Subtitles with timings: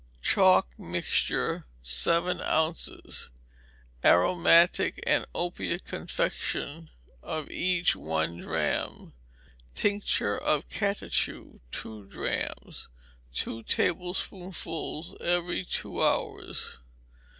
[0.23, 3.29] Chalk mixture, seven ounces;
[4.03, 6.89] aromatic and opiate confection,
[7.21, 9.13] of each one drachm;
[9.75, 12.89] tincture of catechu, six drachms:
[13.31, 16.79] two tablespoonfuls every two hours.